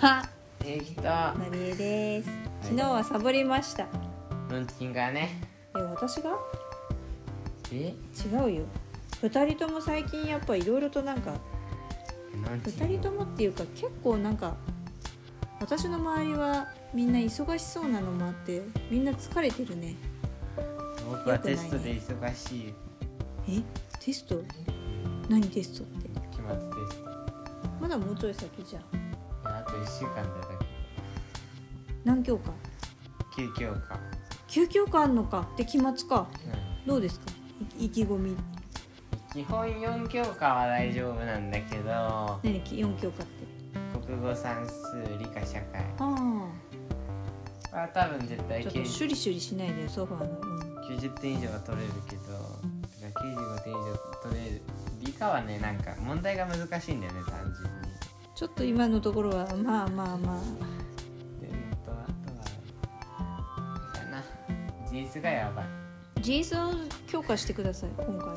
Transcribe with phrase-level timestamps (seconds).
[0.00, 0.28] か
[0.64, 1.34] できた。
[1.34, 2.30] なりえです。
[2.62, 3.86] 昨日はサボりました。
[4.50, 5.40] 運賃がね。
[5.76, 6.36] え私が？
[7.72, 7.88] え？
[7.88, 7.94] 違
[8.44, 8.64] うよ。
[9.22, 11.34] 二人とも最近やっぱいろいろとなんか
[12.64, 14.54] 二人ともっていうか結構なんか
[15.58, 19.94] 私の周りはみんな忙しそうなのもあってみんな疲れてるね。
[21.10, 22.74] 僕はテストで忙しい
[23.48, 23.62] え？
[24.04, 24.42] テスト？
[25.28, 26.08] 何テストって？
[26.08, 27.10] 期末テスト。
[27.80, 28.82] まだもうちょい先じゃん
[29.84, 30.66] と1週間だけ。
[32.04, 32.50] 何教科
[33.36, 33.98] ？9教科。
[34.48, 35.48] 9教科あんのか。
[35.56, 36.28] で期末か。
[36.84, 36.86] うん。
[36.86, 37.26] どうですか？
[37.78, 38.36] い意気込み。
[39.32, 42.40] 基本4教科は大丈夫なんだけど。
[42.42, 43.46] 何4教科って。
[44.06, 45.84] 国語算数理科社会。
[45.98, 46.48] あ
[47.72, 50.96] は多分絶対あちょっとシュリシュリしないでよソファーの、うん。
[50.96, 52.22] 90点以上は取れるけど。
[52.22, 54.62] だから95点以上取れる。
[55.02, 57.75] 理科はねなんか問題が難しいんだよね単純に
[58.36, 60.40] ちょっと今のところはまあまあまあ。
[61.40, 62.30] であとあと
[63.10, 63.24] は
[63.58, 64.22] あれかな。
[64.90, 65.66] GS がやばい。
[66.20, 66.74] GS を
[67.06, 68.26] 強化してください今回は。
[68.26, 68.36] は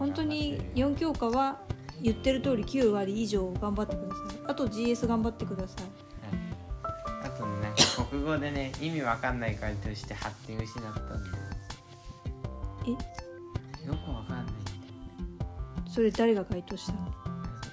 [0.00, 1.60] 本当に4教科は
[2.02, 4.38] 言ってる通り9割以上頑張ってください。
[4.48, 5.84] あと GS 頑張ってください。
[7.24, 11.20] あとねなんか国語でね意味わかんない回答して発展失ったんだよ
[12.84, 12.90] え？
[13.86, 14.54] よくわかんない
[15.88, 16.98] それ誰が回答したの？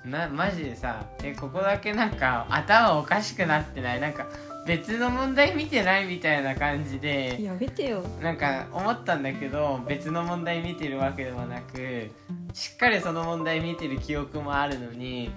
[0.06, 4.02] なマジでさえここだけなんか頭おかしくなってない？
[4.02, 4.26] なんか
[4.66, 8.04] 別の問題見てないみたいな感じでやめてよ。
[8.22, 12.10] なんか思ったんだけど別の問題見てるわけでもなく
[12.54, 15.32] しっかりその問題見てる記憶もあるのに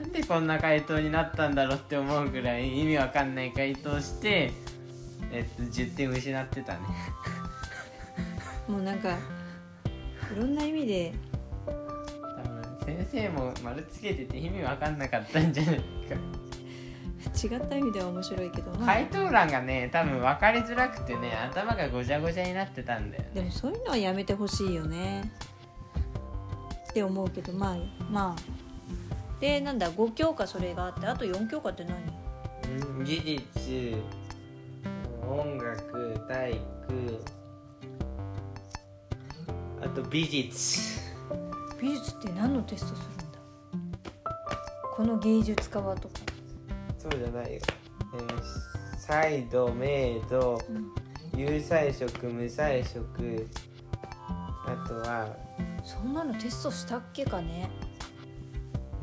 [0.00, 4.50] なんでこんな回答になったんだろうって思うぐらい意味わかんない回答して、
[5.32, 6.78] えっと、10点失ってたね。
[8.68, 9.16] もうなんかい
[10.36, 11.12] ろんな意味で
[12.84, 15.82] 先生も丸つけてて意味わかんなかったんじゃないか。
[17.42, 23.30] 違った意味では面白いけどまあ回答欄がね多分分かりづらくてね頭がごちゃごちゃになってたんだよね。
[23.34, 25.32] でもそういうのはやめてほしいよね。
[26.90, 27.76] って思うけどまあ
[28.10, 29.40] まあ。
[29.40, 31.96] でなんだ5教科それがあってあと4教科って何？
[32.98, 33.94] うん技術
[35.26, 36.60] 音楽体育
[39.82, 41.03] あと美術
[41.84, 43.38] 美術って何のテストするんだ？
[44.96, 46.14] この芸術家はとか、
[46.96, 47.60] そうじゃないよ、
[48.14, 48.42] えー、
[48.98, 50.58] サイド明度
[51.36, 53.46] 有彩色無彩色。
[54.66, 55.36] あとは
[55.84, 57.68] そんなのテストしたっけかね？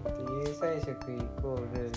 [0.03, 0.19] えっと
[0.50, 0.96] 有彩色イ
[1.40, 1.92] コール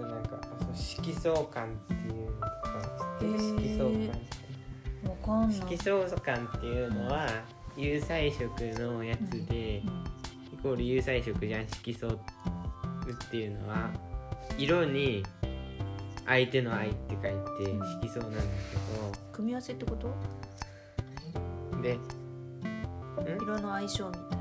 [0.00, 0.38] まあなんか
[0.72, 4.20] 色相関っていうのとか色相関
[5.76, 7.28] 色相関っていうのは
[7.76, 8.48] 有彩色
[8.80, 9.82] のやつでイ
[10.62, 12.18] コール有彩色じゃん色相っ
[13.30, 13.90] ていうのは
[14.58, 15.22] 色に
[16.26, 17.28] 相手の愛って書いて
[17.70, 18.40] 色相なんだ
[19.32, 20.12] 組み合わせってこと？
[21.72, 21.98] けどで
[23.40, 24.40] 色の相性みたいな。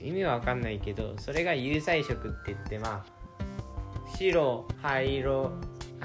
[0.00, 3.04] 意味は分かんないけどそれが有彩色って言ってまあ
[4.16, 5.50] 白灰色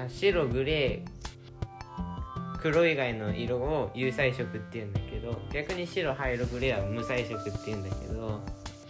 [0.04, 8.40] あ白グレー黒以外の色を有彩色って言うんだけど逆に白灰色グレーは無彩色って言うんだけど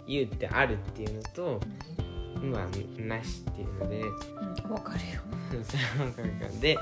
[0.05, 1.59] 有ってあるっていうのと
[2.39, 4.01] 無はなしっていうので。
[4.01, 4.05] う
[4.39, 5.21] んわかるよ。
[5.63, 6.77] それは分かるからで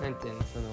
[0.00, 0.68] なんていうのその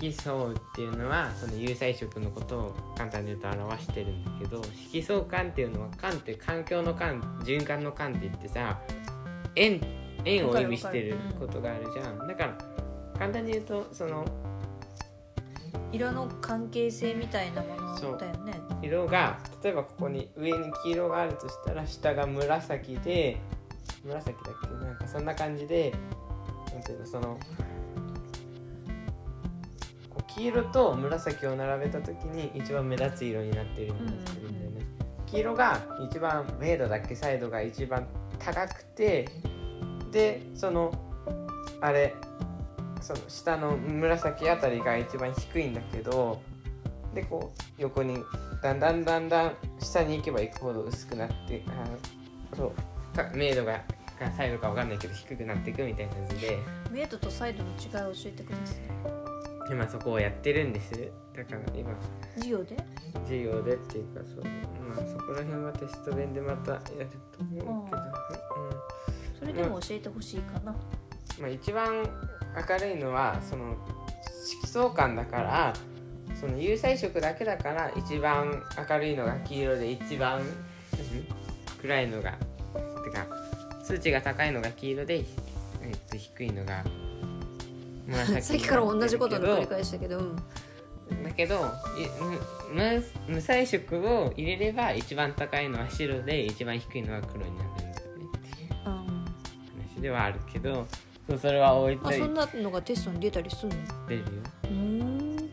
[0.00, 4.62] 色相っていうのはその有彩色のことを簡単に言うと表してるんだけど
[4.92, 8.78] 色相環っていうのは環って環境の環循環の環って言ってさ
[9.56, 9.80] 円
[10.24, 12.26] 円を意味してることがあるじゃん。
[12.26, 12.58] だから
[13.18, 14.24] 簡単に言うとその
[15.90, 18.52] 色の関係性みたいなもそうのだよね。
[18.82, 23.38] 色が例えばここに上に黄色があるとしたら下が紫で
[24.04, 24.68] 紫だっけ？
[24.84, 25.92] なんかそんな感じで
[26.72, 27.38] なんていうのその
[30.36, 34.86] 黄色と紫を並べた時に一番目立つ色になってるようになってるんだよね、
[35.26, 37.16] 黄色が一番明度だっけ？
[37.16, 38.06] サイドが一番
[38.38, 39.26] 高くて
[40.10, 40.92] でその
[41.80, 42.14] あれ
[43.00, 46.40] その下の紫あたりが一番低いんだけど
[47.14, 48.18] でこう横に
[48.62, 52.72] だんだんだんだん下に行けば行くほど薄くなってあそ
[53.12, 53.80] うか明度が
[54.18, 56.58] がサイドか分かんないけど低くなっていくみたいなやつで。
[56.90, 58.76] 明度とサイドの違いを教えてください。
[59.70, 60.92] 今そこをやってるんです。
[61.36, 61.94] だから今
[62.34, 62.76] 授業で？
[63.26, 68.77] 授業でっていうかそうまあそこら辺はテスト弁でまたやると思うけど、そ
[69.48, 72.08] れでも教えてほしいかな、うんまあ、一番
[72.68, 73.76] 明るいのはその
[74.62, 75.72] 色相関だから
[76.40, 80.42] その有彩色だけだから一番明るいのが黄色で一番
[81.80, 82.32] 暗いのが
[83.04, 83.26] てか
[83.82, 85.24] 数値が高いのが黄色で、
[85.82, 86.84] えっと、低いのが
[88.06, 91.72] 紫 さっきから同じことの繰りだ返しだけど、うん、けど
[92.72, 97.87] 無無彩色を入れれば一番高いのは白で一番低いのは黒になる
[100.00, 100.86] ではあるけど
[101.28, 103.76] そうそれは置いあそんなのがテストに出たりするの？
[104.08, 104.26] てるよ。
[104.64, 104.70] うー
[105.04, 105.50] ん。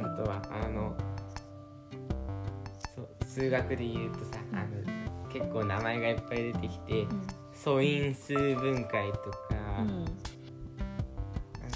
[0.00, 0.96] あとはあの
[2.94, 7.06] そう数学で言うとさあの結構名前がいっぱい出てきて
[7.52, 9.38] 素因数分解とか
[9.80, 10.04] うん。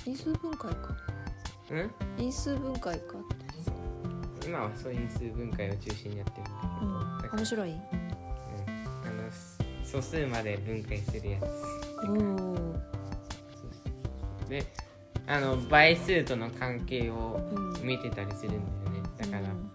[0.06, 0.96] 因数分解か。
[1.70, 3.14] うん、因数分解か
[4.46, 7.18] 今は素因数分解を中心にやってるんだけど、うん。
[7.22, 7.74] だから面白い？
[9.94, 11.44] 素数まで分解するやつ。
[14.48, 14.64] で
[15.26, 19.08] あの倍数との関係をうん見てたりするんだよね。
[19.16, 19.70] だから、うん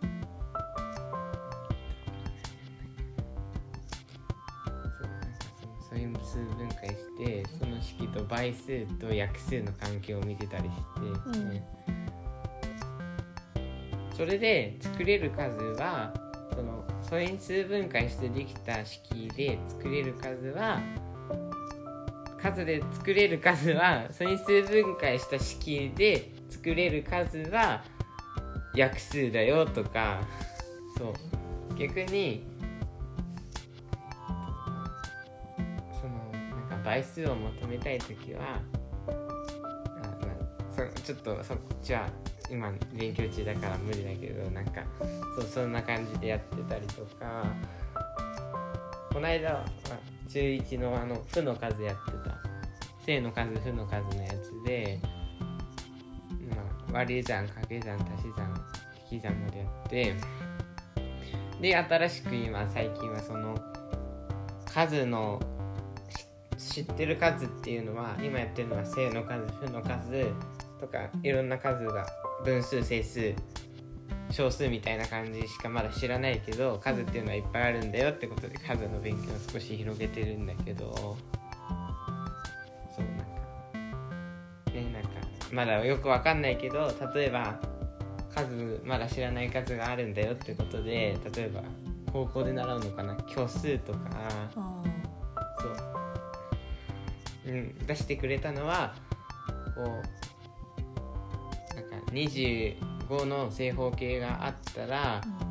[5.89, 10.75] そうその素因数分解してその式と倍数と約数の関係を見てたりし
[11.33, 11.49] て、うん。
[11.51, 11.63] ね
[14.15, 16.13] それで作れる数は
[16.59, 20.81] その素因数分解してできた式で作れる数は
[22.41, 27.81] 数で作れる数は素因数分解した式で作れる数は
[28.75, 30.21] 約数だよとか。
[30.97, 31.13] そう。
[31.77, 32.43] 逆に
[36.01, 38.59] そのなんか倍数を求めたい時は
[39.07, 39.11] あ、
[40.01, 40.27] ま
[40.83, 42.09] あ、そちょっとそっちは
[42.51, 44.83] 今勉強中だから無理だけどなんか
[45.35, 47.43] そうそんな感じでやってたりとか
[49.11, 49.65] この間は
[50.27, 52.49] 中1のあの負の数やってた。
[53.09, 54.99] 正の数負の数のやつで、
[56.55, 58.53] まあ、割り算掛け算足し算
[59.11, 60.15] 引き算までやって
[61.59, 63.55] で新しく今最近はその
[64.71, 65.41] 数の
[66.55, 70.31] 知ってる数っていうのは今やってるのは正の数負の数
[70.79, 72.05] とかいろんな数が
[72.43, 73.33] 分数整数
[74.31, 81.17] 小数みたいな感じしかまだ知らないけど数っていうのはいっぱいあるんだよってことで数の勉強を少し広げてるんだけど。
[82.95, 85.09] そうなんかねなんか
[85.51, 87.59] まだよくわかんないけど例えば
[88.35, 91.63] 数まだ知らない数があるんだよってことで例えば
[92.11, 93.99] 高校で習うのかな虚数とか。
[94.13, 94.61] あそ
[97.47, 98.93] う、うん、出してくれたのは
[99.75, 100.18] こう
[102.11, 105.49] 25の正方形があったらー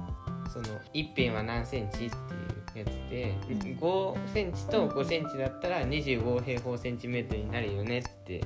[0.50, 3.58] その一辺は何センチっていうやつで、うん。
[3.78, 8.42] 5センチと5センチだったら25平方センチメートルになるよねって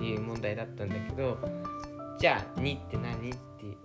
[0.00, 1.38] いう問題だったんだけど
[2.18, 3.38] じゃあ2って何って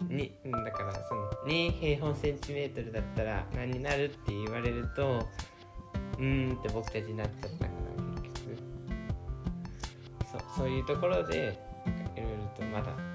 [0.03, 5.25] 2うんだからその2平方センチメートルだったら何になるって言われると
[6.17, 8.57] うーんって僕たちになっちゃったから結局。
[10.31, 11.57] そうそういうところで
[12.15, 13.14] いろいろとまだ、ね、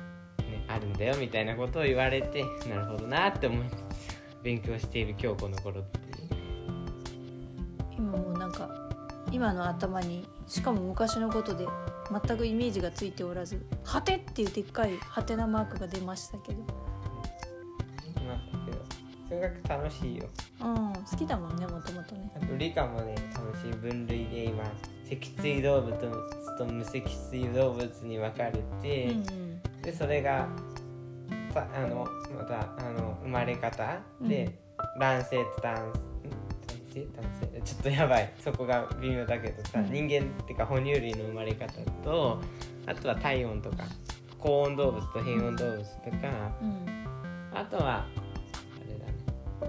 [0.73, 3.77] あるんだよみたいなことを言われてなるほどなって思いつつ
[4.43, 6.01] 勉強している今日この頃って
[7.97, 8.71] 今もうなんか
[9.33, 11.67] 今の頭にしかも昔のことで
[12.27, 16.59] 全くイメージがついておらず「はて」っていうでっかいハテナマークが出ましたけど。
[18.27, 18.79] まあけど
[19.29, 20.29] 数学楽しいよ。
[20.61, 22.31] うん好きだもんねもともとね。
[22.35, 24.65] あと理科もね楽しい分類で今
[25.09, 25.97] 脊椎動物
[26.59, 29.50] と無脊椎動物に分かれて、うんうん
[29.83, 30.49] でそれが
[31.53, 32.07] さあの
[32.37, 34.59] またあの生まれ方で、
[34.99, 35.93] 卵性と男ん？
[35.93, 36.01] 男
[36.93, 37.07] 性？
[37.17, 37.61] 男性？
[37.65, 38.33] ちょっとやばい。
[38.39, 39.91] そこが微妙だけどさ、うん。
[39.91, 41.73] 人間っていうか哺乳類の生まれ方
[42.05, 42.41] と
[42.87, 43.85] あとは体温とか
[44.39, 47.07] 高温動物と変温動物とか、うん。
[47.53, 48.09] あとはあ
[48.87, 49.15] れだね
[49.61, 49.65] あ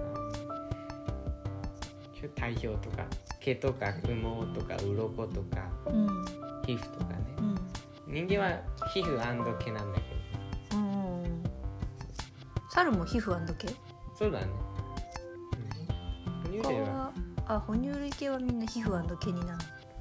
[2.22, 3.04] の体表とか
[3.40, 6.24] 毛とか羽毛とか鱗とかうん。
[6.64, 7.18] 皮膚とかね。
[7.38, 7.56] うん。
[8.06, 8.60] 人間は
[8.92, 9.76] 皮膚毛なんだけど。
[10.72, 11.42] うんうん
[12.70, 13.68] 猿も皮膚毛？
[14.18, 14.46] そうだね、
[16.46, 17.12] うん、哺乳類は？
[17.46, 19.58] あ哺乳類系はみんな皮膚毛になる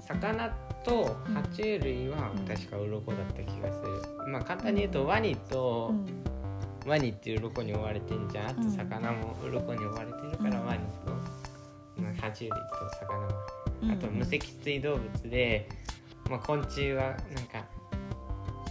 [0.07, 0.49] 魚
[0.83, 2.45] と爬虫類はうん。
[2.45, 6.89] 確か鱗だった気がする、まあ簡単に言うとワニと、うん。
[6.89, 8.47] ワニっていう鱗に追われてんじゃん。
[8.47, 10.67] あとうん魚も鱗に追われてるからうん。
[10.67, 11.11] ワニと、
[12.01, 12.55] まあ、爬虫類と
[13.01, 13.33] 魚は
[13.83, 13.91] うん。
[13.91, 15.69] あと無脊椎動物で、
[16.29, 17.65] まあ、昆虫はなんか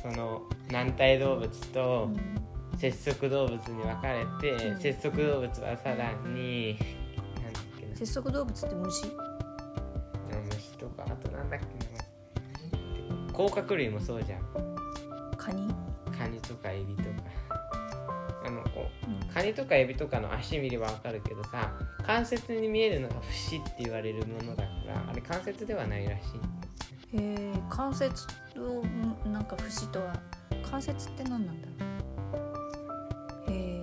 [0.00, 2.09] その軟体動物と
[2.78, 4.80] 節足動物に分かれて、うん。
[4.80, 6.78] 節足動物はさらに
[7.42, 7.97] なんだっけな。
[7.97, 9.02] 節足動物って虫？
[10.54, 13.33] 虫とかあとなんだっけな。
[13.33, 14.40] 甲殻類もそうじゃん。
[15.37, 15.75] カニ？
[16.16, 17.09] カニとかエビとか。
[18.47, 19.14] あのこうん。
[19.30, 21.73] うカニとかエビとかの足見ればわかるけどさ
[22.07, 26.23] 関節に見えるのが節って言われるものだからあれ関節ではないらし
[27.12, 27.16] い。
[27.19, 28.26] へえ関節
[29.27, 30.15] なんか節とは
[30.62, 31.73] 関節って何なんだろ
[33.49, 33.50] う？
[33.50, 33.83] へ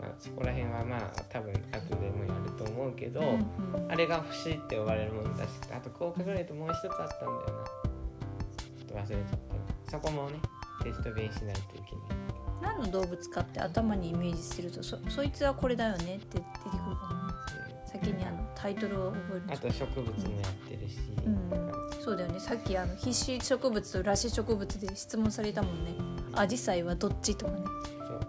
[0.00, 3.30] まあ、そこら辺はまあ多分後でもやると思うけど、うんう
[3.86, 3.92] ん。
[3.92, 7.64] あれが節って呼ばれるものだしあと甲殻類ともう一つあったんだよな。
[8.66, 9.54] ちょっと忘れちゃった。
[9.54, 9.60] な
[9.90, 10.38] そこもね
[10.82, 11.84] テスト弁しないといけない。
[12.60, 17.34] 何の動物かって頭にイメージするとそそいつはこれだよねって出てくるかもね。
[17.86, 21.50] 先にあのタイトルを覚えるあと植物もやってるし、うん。
[22.02, 22.40] そうだよね。
[22.40, 25.92] さっきあの必死植物と裸子植物で質問されたもんね。
[26.34, 27.58] アジサイはどっちとかね。
[28.06, 28.20] そう。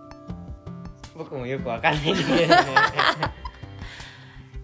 [1.17, 2.50] 僕もよくわかんないんだけどね。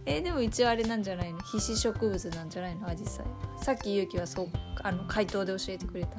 [0.08, 1.40] えーでも一応あれなんじゃないの？
[1.42, 2.88] 必死植物なんじゃないの？
[2.88, 3.26] アジサイ。
[3.64, 4.48] さっきゆうきはそう
[4.84, 6.18] あの回答で教えてくれた。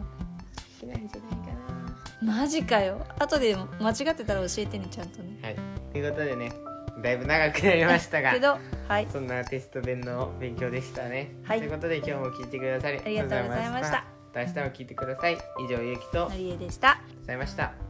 [0.80, 1.52] しないんじゃないか
[2.20, 3.06] マジかよ。
[3.20, 5.38] 後で間違ってたら教えてねちゃんとね。
[5.40, 5.56] なはい。
[5.92, 6.50] ということでね
[7.00, 8.32] だいぶ長くなりましたが。
[8.32, 11.34] けどはいそんなテスト弁の勉強でしたね。
[11.42, 14.04] はいということで今日も聞いてくださりありがとうございました。
[14.34, 15.38] 明日も聞いてください。
[15.60, 17.85] 以上ゆうきとのりえでしたございました。